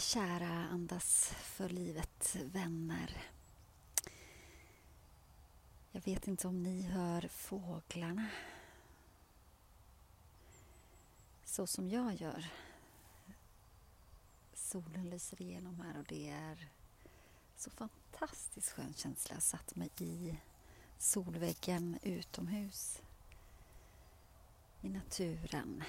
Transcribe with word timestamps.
kära 0.00 0.48
Andas 0.48 1.32
för 1.34 1.68
livet 1.68 2.36
vänner. 2.44 3.22
Jag 5.90 6.00
vet 6.04 6.28
inte 6.28 6.48
om 6.48 6.62
ni 6.62 6.82
hör 6.82 7.28
fåglarna 7.28 8.28
så 11.44 11.66
som 11.66 11.88
jag 11.88 12.14
gör. 12.14 12.50
Solen 14.54 15.10
lyser 15.10 15.42
igenom 15.42 15.80
här 15.80 15.98
och 15.98 16.06
det 16.08 16.30
är 16.30 16.68
så 17.56 17.70
fantastiskt 17.70 18.70
skön 18.70 18.94
känsla. 18.94 19.34
Jag 19.34 19.42
satt 19.42 19.76
mig 19.76 19.90
i 19.98 20.36
solväggen 20.98 21.98
utomhus 22.02 23.02
i 24.80 24.88
naturen 24.88 25.84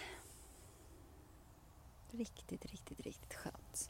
riktigt, 2.11 2.65
riktigt, 2.65 2.99
riktigt 2.99 3.33
skönt. 3.33 3.89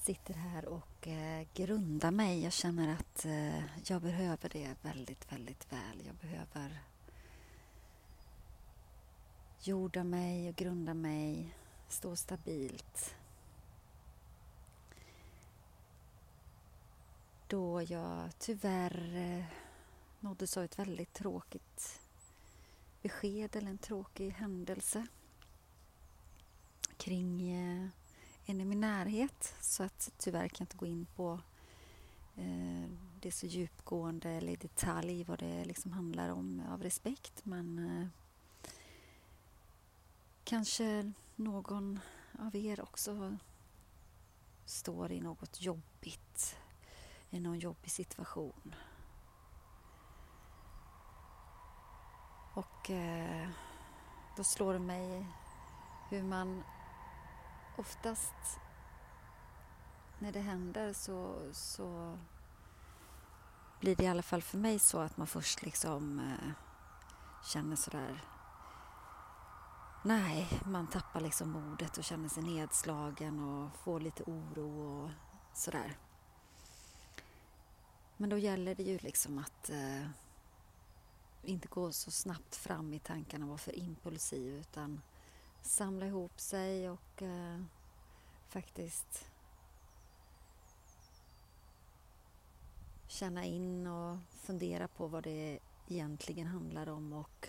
Sitter 0.00 0.34
här 0.34 0.64
och 0.64 1.08
eh, 1.08 1.46
grundar 1.54 2.10
mig. 2.10 2.42
Jag 2.42 2.52
känner 2.52 2.92
att 2.92 3.24
eh, 3.24 3.62
jag 3.90 4.02
behöver 4.02 4.48
det 4.48 4.74
väldigt, 4.82 5.32
väldigt 5.32 5.72
väl. 5.72 6.06
Jag 6.06 6.14
behöver 6.14 6.82
jorda 9.62 10.04
mig 10.04 10.48
och 10.48 10.56
grunda 10.56 10.94
mig, 10.94 11.54
stå 11.88 12.16
stabilt. 12.16 13.14
Då 17.46 17.82
jag 17.82 18.30
tyvärr 18.38 19.16
eh, 19.16 19.44
nåddes 20.20 20.56
av 20.56 20.64
ett 20.64 20.78
väldigt 20.78 21.12
tråkigt 21.12 22.00
besked 23.02 23.56
eller 23.56 23.70
en 23.70 23.78
tråkig 23.78 24.30
händelse 24.30 25.06
kring 26.96 27.50
eh, 27.50 27.69
en 28.50 28.60
i 28.60 28.64
min 28.64 28.80
närhet. 28.80 29.54
Så 29.60 29.82
att 29.82 30.12
tyvärr 30.18 30.48
kan 30.48 30.56
jag 30.58 30.64
inte 30.64 30.76
gå 30.76 30.86
in 30.86 31.06
på 31.16 31.40
eh, 32.36 32.90
det 33.20 33.32
så 33.32 33.46
djupgående 33.46 34.30
eller 34.30 34.52
i 34.52 34.56
detalj 34.56 35.24
vad 35.24 35.38
det 35.38 35.64
liksom 35.64 35.92
handlar 35.92 36.28
om 36.28 36.62
av 36.70 36.82
respekt. 36.82 37.44
Men 37.44 37.78
eh, 37.78 38.06
kanske 40.44 41.12
någon 41.36 42.00
av 42.38 42.56
er 42.56 42.80
också 42.80 43.36
står 44.64 45.12
i 45.12 45.20
något 45.20 45.62
jobbigt, 45.62 46.56
i 47.30 47.40
någon 47.40 47.58
jobbig 47.58 47.90
situation. 47.90 48.74
Och 52.54 52.90
eh, 52.90 53.48
då 54.36 54.44
slår 54.44 54.72
det 54.72 54.78
mig 54.78 55.26
hur 56.08 56.22
man 56.22 56.62
oftast 57.76 58.58
när 60.18 60.32
det 60.32 60.40
händer 60.40 60.92
så, 60.92 61.48
så 61.52 62.18
blir 63.80 63.96
det 63.96 64.04
i 64.04 64.08
alla 64.08 64.22
fall 64.22 64.42
för 64.42 64.58
mig 64.58 64.78
så 64.78 64.98
att 64.98 65.16
man 65.16 65.26
först 65.26 65.62
liksom 65.62 66.18
eh, 66.18 66.50
känner 67.44 67.76
sådär 67.76 68.20
Nej, 70.02 70.48
man 70.64 70.86
tappar 70.86 71.20
liksom 71.20 71.50
modet 71.50 71.98
och 71.98 72.04
känner 72.04 72.28
sig 72.28 72.42
nedslagen 72.42 73.40
och 73.40 73.76
får 73.76 74.00
lite 74.00 74.22
oro 74.22 75.04
och 75.04 75.10
sådär. 75.54 75.96
Men 78.16 78.30
då 78.30 78.38
gäller 78.38 78.74
det 78.74 78.82
ju 78.82 78.98
liksom 78.98 79.38
att 79.38 79.70
eh, 79.70 80.06
inte 81.42 81.68
gå 81.68 81.92
så 81.92 82.10
snabbt 82.10 82.56
fram 82.56 82.94
i 82.94 82.98
tankarna 82.98 83.44
och 83.44 83.48
vara 83.48 83.58
för 83.58 83.78
impulsiv 83.78 84.54
utan 84.54 85.02
samla 85.62 86.06
ihop 86.06 86.40
sig 86.40 86.90
och 86.90 87.22
eh, 87.22 87.62
faktiskt 88.48 89.26
känna 93.08 93.44
in 93.44 93.86
och 93.86 94.18
fundera 94.30 94.88
på 94.88 95.06
vad 95.06 95.22
det 95.24 95.58
egentligen 95.88 96.46
handlar 96.46 96.88
om 96.88 97.12
och 97.12 97.48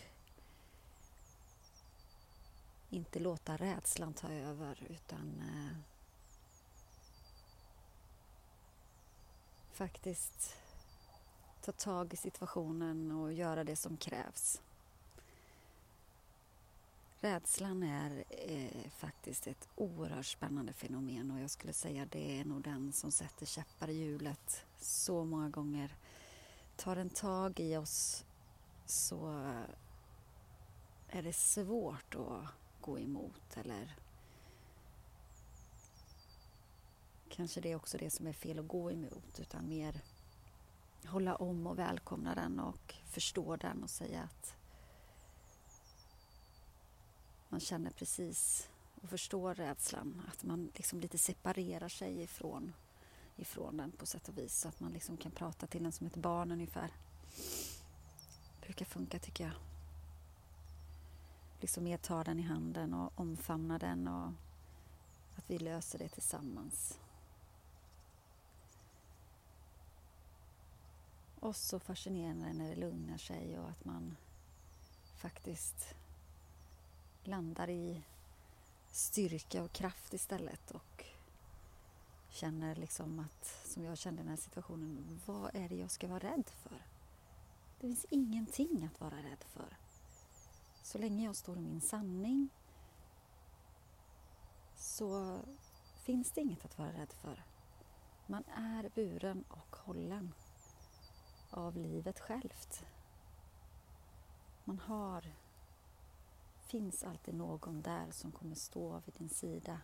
inte 2.90 3.20
låta 3.20 3.58
rädslan 3.58 4.14
ta 4.14 4.32
över 4.32 4.84
utan 4.90 5.40
eh, 5.40 5.78
faktiskt 9.72 10.56
ta 11.62 11.72
tag 11.72 12.14
i 12.14 12.18
situationen 12.18 13.12
och 13.12 13.34
göra 13.34 13.64
det 13.64 13.76
som 13.76 13.98
krävs. 13.98 14.62
Rädslan 17.24 17.84
är 17.84 18.24
eh, 18.30 18.90
faktiskt 18.92 19.48
ett 19.48 19.70
oerhört 19.76 20.26
spännande 20.26 20.74
fenomen 20.74 21.32
och 21.32 21.40
jag 21.40 21.50
skulle 21.50 21.74
säga 21.74 22.06
det 22.06 22.40
är 22.40 22.46
nog 22.46 22.62
den 22.62 22.92
som 22.92 23.12
sätter 23.12 23.46
käppar 23.46 23.90
i 23.90 23.94
hjulet 23.94 24.66
så 24.78 25.26
många 25.26 25.50
gånger. 25.50 25.96
Tar 26.76 26.96
den 26.96 27.10
tag 27.10 27.60
i 27.60 27.78
oss 27.78 28.26
så 28.86 29.28
är 31.08 31.22
det 31.22 31.34
svårt 31.34 32.16
att 32.16 32.46
gå 32.82 33.00
emot 33.00 33.58
eller 33.58 33.96
kanske 37.30 37.62
det 37.62 37.72
är 37.72 37.76
också 37.76 37.98
det 37.98 38.10
som 38.10 38.28
är 38.28 38.34
fel 38.34 38.60
att 38.60 38.68
gå 38.68 38.92
emot 38.92 39.40
utan 39.40 39.70
mer 39.70 40.02
hålla 41.06 41.36
om 41.36 41.68
och 41.68 41.80
välkomna 41.80 42.36
den 42.36 42.60
och 42.60 42.96
förstå 43.06 43.56
den 43.56 43.84
och 43.84 43.90
säga 43.90 44.22
att 44.22 44.56
man 47.52 47.60
känner 47.60 47.92
precis 47.92 48.70
och 49.02 49.10
förstår 49.10 49.56
rädslan. 49.56 50.22
Att 50.28 50.44
man 50.44 50.72
liksom 50.76 51.00
lite 51.00 51.18
separerar 51.18 51.90
sig 51.90 52.22
ifrån, 52.22 52.74
ifrån 53.36 53.78
den 53.78 53.92
på 53.92 54.06
sätt 54.06 54.30
och 54.30 54.38
vis. 54.38 54.60
Så 54.60 54.68
att 54.68 54.80
man 54.80 54.92
liksom 54.92 55.18
kan 55.18 55.32
prata 55.32 55.68
till 55.68 55.84
den 55.84 55.92
som 55.92 56.08
ett 56.08 56.16
barn 56.16 56.52
ungefär. 56.52 56.92
Det 58.60 58.66
brukar 58.66 58.86
funka 58.86 59.20
tycker 59.20 59.44
jag. 59.44 59.54
Liksom 61.60 61.84
mer 61.84 61.98
ta 61.98 62.24
den 62.24 62.40
i 62.40 62.44
handen 62.44 62.94
och 62.94 63.12
omfamna 63.16 63.80
den 63.80 64.08
och 64.08 64.28
att 65.36 65.50
vi 65.50 65.60
löser 65.60 66.00
det 66.00 66.10
tillsammans. 66.10 67.00
Och 71.40 71.56
så 71.56 71.80
fascinerande 71.80 72.54
när 72.54 72.70
det 72.70 72.76
lugnar 72.76 73.18
sig 73.18 73.60
och 73.60 73.70
att 73.70 73.86
man 73.86 74.18
faktiskt 75.16 75.96
landar 77.24 77.70
i 77.70 78.04
styrka 78.92 79.64
och 79.64 79.72
kraft 79.72 80.14
istället 80.14 80.72
och 80.72 81.06
känner 82.30 82.76
liksom 82.76 83.20
att, 83.20 83.46
som 83.66 83.84
jag 83.84 83.98
kände 83.98 84.22
i 84.22 84.24
den 84.24 84.30
här 84.30 84.38
situationen, 84.38 85.22
vad 85.26 85.56
är 85.56 85.70
det 85.70 85.76
jag 85.76 85.92
ska 85.92 86.08
vara 86.08 86.20
rädd 86.20 86.50
för? 86.50 86.86
Det 87.80 87.88
finns 87.88 88.06
ingenting 88.10 88.90
att 88.94 89.02
vara 89.02 89.18
rädd 89.18 89.44
för. 89.44 89.78
Så 90.84 90.98
länge 90.98 91.26
jag 91.26 91.36
står 91.36 91.58
i 91.58 91.62
min 91.62 91.82
sanning 91.82 92.50
så 94.76 95.40
finns 95.96 96.32
det 96.32 96.42
inget 96.42 96.66
att 96.66 96.78
vara 96.78 96.94
rädd 96.94 97.14
för. 97.14 97.44
Man 98.28 98.44
är 98.56 98.92
buren 98.96 99.44
och 99.50 99.76
hållen 99.76 100.34
av 101.50 101.78
livet 101.78 102.20
självt. 102.20 102.86
Man 104.64 104.80
har, 104.80 105.34
finns 106.72 107.04
alltid 107.04 107.34
någon 107.34 107.82
där 107.82 108.12
som 108.12 108.32
kommer 108.32 108.56
stå 108.56 109.02
vid 109.06 109.16
din 109.18 109.30
sida. 109.30 109.82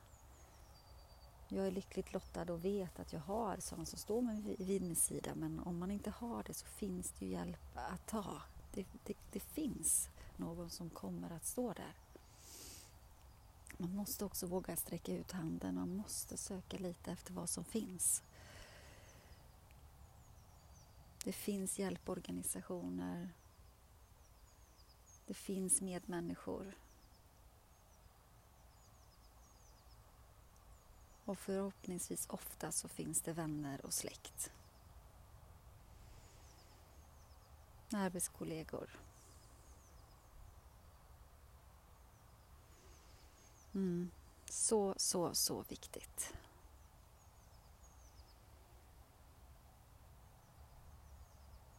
Jag 1.47 1.67
är 1.67 1.71
lyckligt 1.71 2.13
lottad 2.13 2.53
och 2.53 2.65
vet 2.65 2.99
att 2.99 3.13
jag 3.13 3.19
har 3.19 3.57
sådana 3.59 3.85
som 3.85 3.99
står 3.99 4.21
vid 4.63 4.81
min 4.81 4.95
sida 4.95 5.35
men 5.35 5.59
om 5.59 5.77
man 5.77 5.91
inte 5.91 6.09
har 6.09 6.43
det 6.43 6.53
så 6.53 6.65
finns 6.65 7.13
det 7.19 7.25
ju 7.25 7.31
hjälp 7.31 7.77
att 7.77 8.07
ta. 8.07 8.41
Det, 8.73 8.85
det, 9.05 9.17
det 9.31 9.39
finns 9.39 10.09
någon 10.37 10.69
som 10.69 10.89
kommer 10.89 11.29
att 11.29 11.45
stå 11.45 11.73
där. 11.73 11.93
Man 13.77 13.95
måste 13.95 14.25
också 14.25 14.47
våga 14.47 14.75
sträcka 14.75 15.13
ut 15.13 15.31
handen, 15.31 15.75
man 15.75 15.95
måste 15.95 16.37
söka 16.37 16.77
lite 16.77 17.11
efter 17.11 17.33
vad 17.33 17.49
som 17.49 17.63
finns. 17.63 18.23
Det 21.23 21.31
finns 21.31 21.79
hjälporganisationer. 21.79 23.29
Det 25.27 25.33
finns 25.33 25.81
medmänniskor. 25.81 26.75
Och 31.25 31.39
förhoppningsvis 31.39 32.27
ofta 32.29 32.71
så 32.71 32.87
finns 32.87 33.21
det 33.21 33.33
vänner 33.33 33.85
och 33.85 33.93
släkt. 33.93 34.51
Arbetskollegor. 37.91 38.89
Mm. 43.73 44.11
Så, 44.49 44.93
så, 44.97 45.35
så 45.35 45.61
viktigt. 45.61 46.33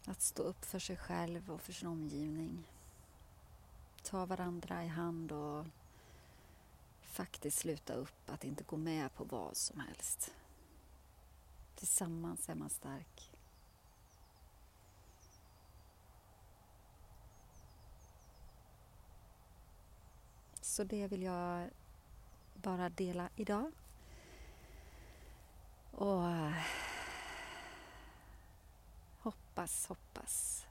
Att 0.05 0.23
stå 0.23 0.43
upp 0.43 0.65
för 0.65 0.79
sig 0.79 0.97
själv 0.97 1.50
och 1.50 1.61
för 1.61 1.73
sin 1.73 1.89
omgivning 1.89 2.65
ta 4.08 4.26
varandra 4.26 4.84
i 4.84 4.88
hand 4.88 5.32
och 5.32 5.66
faktiskt 7.02 7.58
sluta 7.58 7.94
upp 7.94 8.31
att 8.31 8.44
inte 8.44 8.64
gå 8.64 8.76
med 8.76 9.14
på 9.14 9.25
vad 9.25 9.56
som 9.56 9.81
helst. 9.81 10.34
Tillsammans 11.75 12.49
är 12.49 12.55
man 12.55 12.70
stark. 12.70 13.31
Så 20.61 20.84
det 20.84 21.06
vill 21.06 21.22
jag 21.22 21.70
bara 22.54 22.88
dela 22.88 23.28
idag. 23.37 23.72
Och 25.93 26.31
eh, 26.31 26.52
hoppas, 29.19 29.87
hoppas 29.87 30.68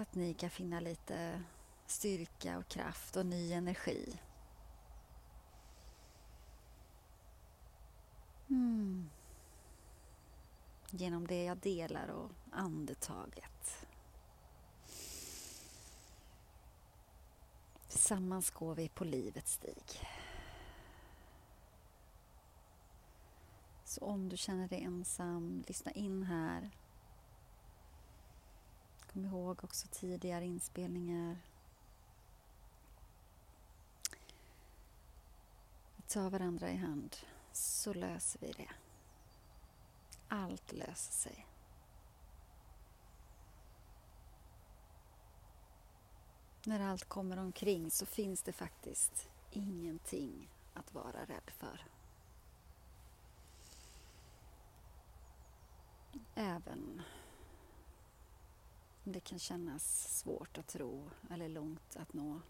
att 0.00 0.14
ni 0.14 0.34
kan 0.34 0.50
finna 0.50 0.80
lite 0.80 1.42
styrka 1.86 2.58
och 2.58 2.68
kraft 2.68 3.16
och 3.16 3.26
ny 3.26 3.52
energi. 3.52 4.18
Mm. 8.48 9.10
Genom 10.90 11.26
det 11.26 11.44
jag 11.44 11.58
delar 11.58 12.08
och 12.08 12.30
andetaget. 12.50 13.86
Tillsammans 17.88 18.50
går 18.50 18.74
vi 18.74 18.88
på 18.88 19.04
livets 19.04 19.52
stig. 19.52 20.00
Så 23.84 24.04
om 24.04 24.28
du 24.28 24.36
känner 24.36 24.68
dig 24.68 24.82
ensam, 24.82 25.64
lyssna 25.66 25.90
in 25.90 26.22
här. 26.22 26.70
Kom 29.16 29.24
ihåg 29.24 29.64
också 29.64 29.86
tidigare 29.90 30.46
inspelningar. 30.46 31.36
Vi 35.96 36.02
tar 36.02 36.30
varandra 36.30 36.70
i 36.70 36.76
hand 36.76 37.16
så 37.52 37.92
löser 37.92 38.40
vi 38.40 38.52
det. 38.52 38.70
Allt 40.28 40.72
löser 40.72 41.12
sig. 41.12 41.46
När 46.66 46.80
allt 46.80 47.04
kommer 47.04 47.36
omkring 47.36 47.90
så 47.90 48.06
finns 48.06 48.42
det 48.42 48.52
faktiskt 48.52 49.28
ingenting 49.50 50.48
att 50.74 50.94
vara 50.94 51.24
rädd 51.24 51.50
för. 51.58 51.86
Även 56.34 57.02
det 59.12 59.20
kan 59.20 59.38
kännas 59.38 60.18
svårt 60.18 60.58
att 60.58 60.66
tro 60.66 61.10
eller 61.30 61.48
långt 61.48 61.96
att 61.96 62.12
nå. 62.12 62.40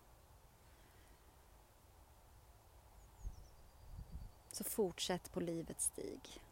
Så 4.52 4.64
fortsätt 4.64 5.32
på 5.32 5.40
livets 5.40 5.84
stig. 5.84 6.42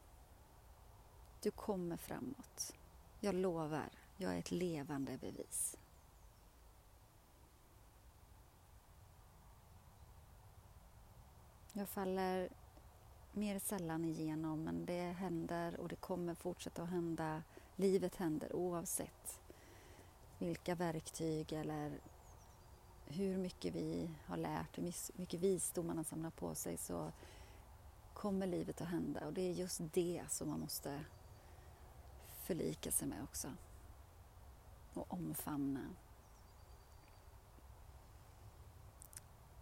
Du 1.42 1.50
kommer 1.50 1.96
framåt. 1.96 2.76
Jag 3.20 3.34
lovar, 3.34 3.90
jag 4.16 4.34
är 4.34 4.38
ett 4.38 4.50
levande 4.50 5.18
bevis. 5.18 5.76
Jag 11.72 11.88
faller 11.88 12.48
mer 13.32 13.58
sällan 13.58 14.04
igenom 14.04 14.62
men 14.62 14.86
det 14.86 15.02
händer 15.02 15.80
och 15.80 15.88
det 15.88 15.96
kommer 15.96 16.34
fortsätta 16.34 16.82
att 16.82 16.88
hända. 16.88 17.42
Livet 17.76 18.16
händer 18.16 18.56
oavsett 18.56 19.43
vilka 20.38 20.74
verktyg 20.74 21.52
eller 21.52 22.00
hur 23.06 23.36
mycket 23.36 23.74
vi 23.74 24.10
har 24.26 24.36
lärt, 24.36 24.78
hur 24.78 24.92
mycket 25.18 25.40
visdom 25.40 25.86
man 25.86 25.96
har 25.96 26.04
samlat 26.04 26.36
på 26.36 26.54
sig 26.54 26.76
så 26.76 27.12
kommer 28.14 28.46
livet 28.46 28.80
att 28.80 28.88
hända 28.88 29.26
och 29.26 29.32
det 29.32 29.42
är 29.42 29.52
just 29.52 29.80
det 29.92 30.22
som 30.28 30.48
man 30.48 30.60
måste 30.60 31.04
förlika 32.42 32.90
sig 32.90 33.08
med 33.08 33.22
också 33.22 33.48
och 34.94 35.12
omfamna. 35.12 35.90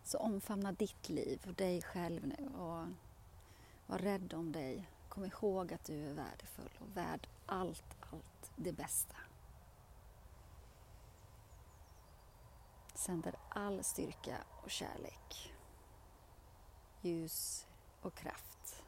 Så 0.04 0.18
omfamna 0.18 0.72
ditt 0.72 1.08
liv 1.08 1.40
och 1.46 1.54
dig 1.54 1.82
själv 1.82 2.26
nu 2.26 2.48
och 2.48 2.86
var 3.86 3.98
rädd 3.98 4.34
om 4.34 4.52
dig. 4.52 4.88
Kom 5.08 5.24
ihåg 5.24 5.72
att 5.72 5.84
du 5.84 6.06
är 6.06 6.14
värdefull 6.14 6.70
och 6.78 6.96
värd 6.96 7.28
allt, 7.46 7.96
allt 8.00 8.50
det 8.56 8.72
bästa. 8.72 9.16
Sänder 12.94 13.34
all 13.48 13.84
styrka 13.84 14.38
och 14.62 14.70
kärlek, 14.70 15.54
ljus 17.00 17.66
och 18.02 18.14
kraft 18.14 18.84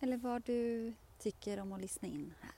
eller 0.00 0.16
vad 0.16 0.42
du 0.42 0.92
tycker 1.18 1.60
om 1.60 1.72
att 1.72 1.80
lyssna 1.80 2.08
in 2.08 2.34
här. 2.40 2.54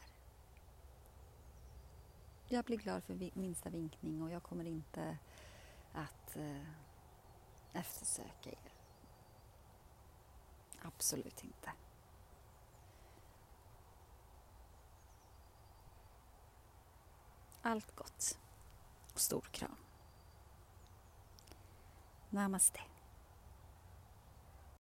Jag 2.49 2.65
blir 2.65 2.77
glad 2.77 3.05
för 3.05 3.31
minsta 3.35 3.71
vinkning 3.71 4.23
och 4.23 4.31
jag 4.31 4.43
kommer 4.43 4.65
inte 4.65 5.19
att 5.93 6.37
eh, 6.37 6.67
eftersöka 7.73 8.51
er. 8.51 8.73
Absolut 10.83 11.45
inte. 11.45 11.73
Allt 17.67 17.97
gott. 17.97 18.39
Och 19.13 19.21
stor 19.21 19.45
kram. 19.51 19.77
Namaste. 22.31 22.81